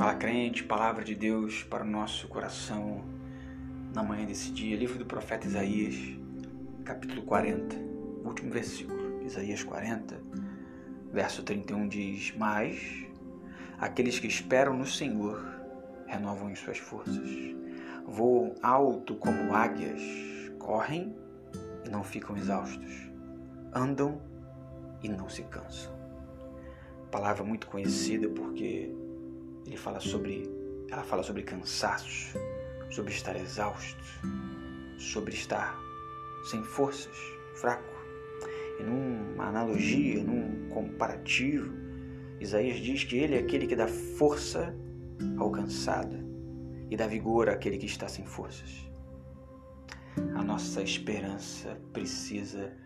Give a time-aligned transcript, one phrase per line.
[0.00, 3.04] Fala crente, palavra de Deus para o nosso coração
[3.92, 4.74] na manhã desse dia.
[4.74, 5.94] Livro do profeta Isaías,
[6.86, 7.76] capítulo 40,
[8.24, 9.22] último versículo.
[9.22, 10.18] Isaías 40,
[11.12, 12.80] verso 31 diz: Mas
[13.78, 15.44] aqueles que esperam no Senhor
[16.06, 17.28] renovam em suas forças,
[18.06, 20.00] voam alto como águias,
[20.58, 21.14] correm
[21.84, 23.10] e não ficam exaustos,
[23.74, 24.18] andam
[25.02, 25.92] e não se cansam.
[27.10, 28.94] Palavra muito conhecida porque
[29.70, 30.50] ele fala sobre,
[30.90, 32.36] ela fala sobre cansaço,
[32.90, 34.02] sobre estar exausto,
[34.98, 35.78] sobre estar
[36.50, 37.16] sem forças,
[37.54, 37.94] fraco.
[38.80, 41.72] E numa analogia, num comparativo,
[42.40, 44.74] Isaías diz que ele é aquele que dá força
[45.38, 46.16] ao cansado
[46.90, 48.90] e dá vigor àquele que está sem forças.
[50.34, 52.76] A nossa esperança precisa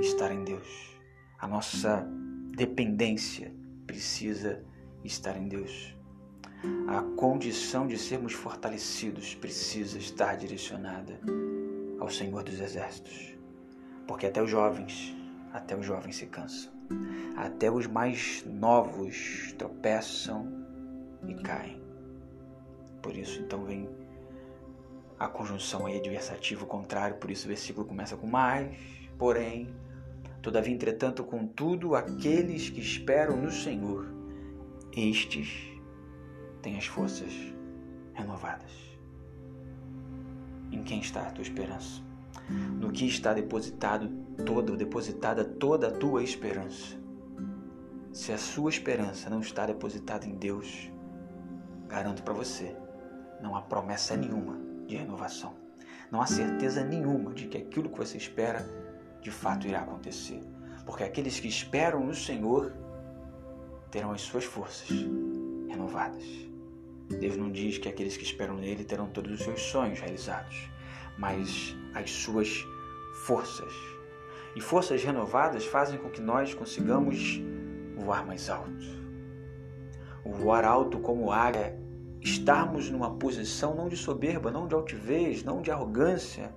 [0.00, 0.96] estar em Deus.
[1.38, 2.08] A nossa
[2.56, 3.52] dependência
[3.86, 4.64] precisa
[5.04, 5.94] estar em Deus.
[6.86, 11.18] A condição de sermos fortalecidos precisa estar direcionada
[11.98, 13.34] ao Senhor dos Exércitos.
[14.06, 15.16] Porque até os jovens,
[15.52, 16.72] até os jovens se cansam.
[17.36, 20.46] Até os mais novos tropeçam
[21.26, 21.82] e caem.
[23.00, 23.88] Por isso então vem
[25.18, 28.76] a conjunção aí adversativo contrário, por isso o versículo começa com mais,
[29.18, 29.74] porém,
[30.40, 34.06] todavia, entretanto, contudo, aqueles que esperam no Senhor,
[34.92, 35.71] estes
[36.62, 37.32] tem as forças
[38.14, 38.70] renovadas.
[40.70, 42.00] Em quem está a tua esperança?
[42.48, 44.08] No que está depositado
[44.46, 46.96] toda, depositada toda a tua esperança?
[48.12, 50.90] Se a sua esperança não está depositada em Deus,
[51.88, 52.76] garanto para você,
[53.42, 55.54] não há promessa nenhuma de renovação.
[56.10, 58.64] Não há certeza nenhuma de que aquilo que você espera
[59.20, 60.40] de fato irá acontecer.
[60.84, 62.72] Porque aqueles que esperam no Senhor
[63.90, 64.88] terão as suas forças
[65.68, 66.51] renovadas.
[67.08, 70.70] Deus não diz que aqueles que esperam nele terão todos os seus sonhos realizados,
[71.18, 72.64] mas as suas
[73.26, 73.72] forças.
[74.54, 77.40] E forças renovadas fazem com que nós consigamos
[77.96, 79.02] voar mais alto.
[80.24, 81.78] Voar alto como águia,
[82.20, 86.54] estarmos numa posição não de soberba, não de altivez, não de arrogância,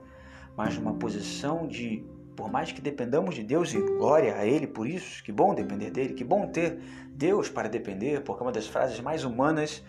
[0.56, 4.88] mas numa posição de, por mais que dependamos de Deus e glória a Ele por
[4.88, 6.80] isso, que bom depender dele, que bom ter
[7.10, 9.84] Deus para depender, porque é uma das frases mais humanas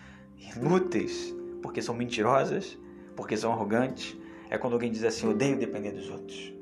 [0.55, 2.77] inúteis, porque são mentirosas,
[3.15, 4.17] porque são arrogantes,
[4.49, 6.53] é quando alguém diz assim: odeio depender dos outros.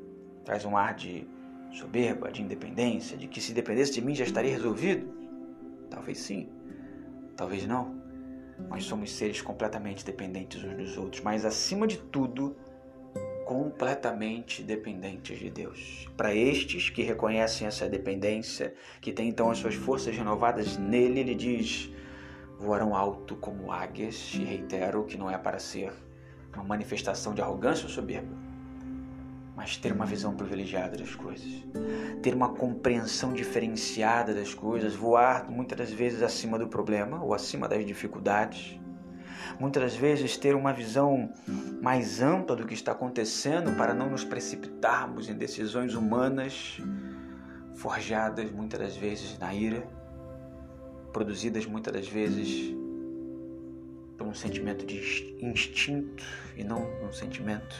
[0.43, 1.27] Traz um ar de
[1.71, 5.07] soberba, de independência, de que se dependesse de mim já estaria resolvido.
[5.89, 6.49] Talvez sim,
[7.35, 8.03] talvez não.
[8.69, 12.55] Nós somos seres completamente dependentes uns dos outros, mas acima de tudo,
[13.45, 16.09] completamente dependentes de Deus.
[16.15, 21.35] Para estes que reconhecem essa dependência, que têm então as suas forças renovadas nele, ele
[21.35, 21.91] diz:
[22.59, 25.93] voarão alto como águias, e reitero que não é para ser
[26.53, 28.35] uma manifestação de arrogância ou soberba,
[29.55, 31.47] mas ter uma visão privilegiada das coisas,
[32.21, 37.67] ter uma compreensão diferenciada das coisas, voar muitas das vezes acima do problema ou acima
[37.67, 38.79] das dificuldades,
[39.59, 41.29] muitas das vezes ter uma visão
[41.81, 46.81] mais ampla do que está acontecendo para não nos precipitarmos em decisões humanas
[47.75, 49.85] forjadas muitas das vezes na ira
[51.15, 52.75] produzidas muitas das vezes
[54.17, 56.25] por um sentimento de instinto
[56.57, 57.73] e não um sentimento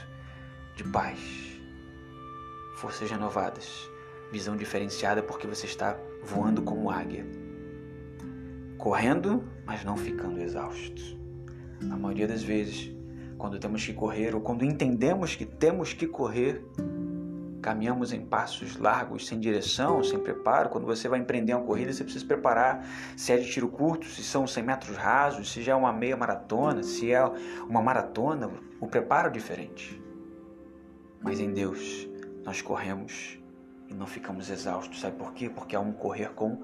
[0.77, 1.19] de paz.
[2.77, 3.89] Forças renovadas,
[4.31, 7.25] visão diferenciada porque você está voando como águia,
[8.77, 11.01] correndo, mas não ficando exausto.
[11.91, 12.89] A maioria das vezes,
[13.37, 16.63] quando temos que correr ou quando entendemos que temos que correr,
[17.65, 20.69] caminhamos em passos largos, sem direção, sem preparo.
[20.69, 22.85] Quando você vai empreender uma corrida, você precisa se preparar
[23.17, 26.15] se é de tiro curto, se são 100 metros rasos, se já é uma meia
[26.15, 27.25] maratona, se é
[27.67, 28.51] uma maratona.
[28.79, 29.99] O preparo é diferente.
[31.19, 32.07] Mas em Deus,
[32.43, 33.39] nós corremos
[33.89, 35.01] e não ficamos exaustos.
[35.01, 35.49] Sabe por quê?
[35.49, 36.61] Porque há um correr com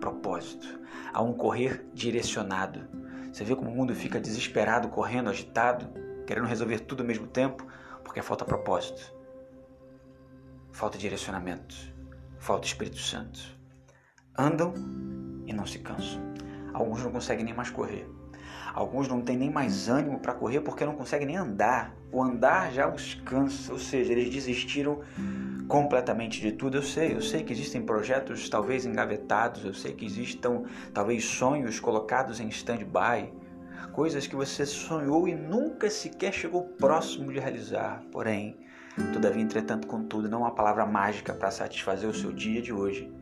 [0.00, 0.80] propósito,
[1.12, 2.88] há um correr direcionado.
[3.32, 5.88] Você vê como o mundo fica desesperado, correndo, agitado,
[6.26, 7.64] querendo resolver tudo ao mesmo tempo,
[8.02, 9.13] porque falta propósito
[10.74, 11.76] falta direcionamento,
[12.36, 13.40] falta Espírito Santo.
[14.36, 14.74] Andam
[15.46, 16.20] e não se cansam.
[16.72, 18.10] Alguns não conseguem nem mais correr.
[18.74, 21.94] Alguns não têm nem mais ânimo para correr porque não conseguem nem andar.
[22.10, 25.00] O andar já os cansa, ou seja, eles desistiram
[25.68, 26.78] completamente de tudo.
[26.78, 31.78] Eu sei, eu sei que existem projetos talvez engavetados, eu sei que existam talvez sonhos
[31.78, 33.32] colocados em stand-by,
[33.92, 38.02] coisas que você sonhou e nunca sequer chegou próximo de realizar.
[38.10, 38.58] Porém,
[39.12, 43.12] Todavia, entretanto, contudo, não há palavra mágica para satisfazer o seu dia de hoje,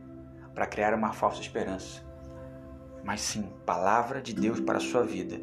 [0.53, 2.03] para criar uma falsa esperança.
[3.03, 5.39] mas sim palavra de Deus para a sua vida,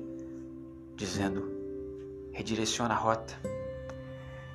[0.97, 1.51] dizendo:
[2.33, 3.35] redireciona a rota.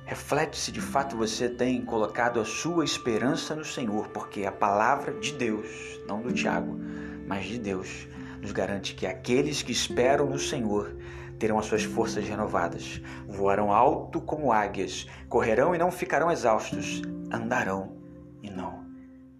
[0.04, 5.12] Reflete se de fato você tem colocado a sua esperança no Senhor, porque a palavra
[5.14, 6.78] de Deus, não do Tiago,
[7.26, 8.06] mas de Deus,
[8.40, 10.94] nos garante que aqueles que esperam no Senhor
[11.38, 17.02] terão as suas forças renovadas, voarão alto como águias, correrão e não ficarão exaustos,
[17.32, 17.96] andarão
[18.42, 18.86] e não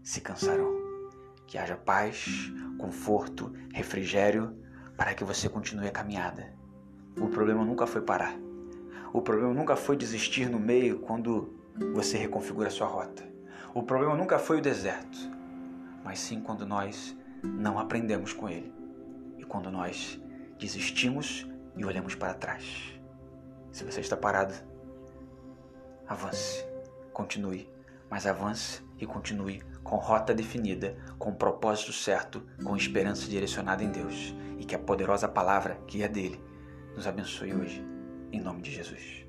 [0.02, 0.76] se cansarão.
[1.46, 4.56] Que haja paz, conforto, refrigério
[4.96, 6.52] para que você continue a caminhada.
[7.20, 8.36] O problema nunca foi parar.
[9.12, 11.54] O problema nunca foi desistir no meio quando
[11.94, 13.24] você reconfigura sua rota.
[13.74, 15.18] O problema nunca foi o deserto,
[16.04, 18.72] mas sim quando nós não aprendemos com ele
[19.38, 20.20] e quando nós
[20.58, 21.46] desistimos
[21.76, 22.98] e olhamos para trás.
[23.72, 24.54] Se você está parado,
[26.08, 26.64] avance,
[27.12, 27.68] continue,
[28.10, 34.34] mas avance e continue com rota definida, com propósito certo, com esperança direcionada em Deus
[34.58, 36.40] e que a poderosa palavra que é dele
[36.94, 37.84] nos abençoe hoje,
[38.32, 39.25] em nome de Jesus.